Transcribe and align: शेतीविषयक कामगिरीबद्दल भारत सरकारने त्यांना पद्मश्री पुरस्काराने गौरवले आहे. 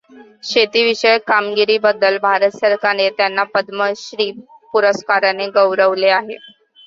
शेतीविषयक 0.43 1.23
कामगिरीबद्दल 1.23 2.17
भारत 2.19 2.55
सरकारने 2.55 3.09
त्यांना 3.17 3.43
पद्मश्री 3.51 4.31
पुरस्काराने 4.73 5.47
गौरवले 5.53 6.09
आहे. 6.11 6.37